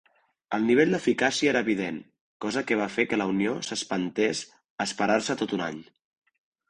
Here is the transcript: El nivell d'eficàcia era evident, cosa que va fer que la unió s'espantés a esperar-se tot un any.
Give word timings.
El 0.57 0.63
nivell 0.67 0.95
d'eficàcia 0.95 1.51
era 1.51 1.61
evident, 1.65 1.99
cosa 2.45 2.63
que 2.71 2.77
va 2.79 2.87
fer 2.95 3.07
que 3.11 3.19
la 3.23 3.27
unió 3.35 3.53
s'espantés 3.69 4.43
a 4.55 4.89
esperar-se 4.91 5.37
tot 5.43 5.55
un 5.59 5.67
any. 5.71 5.79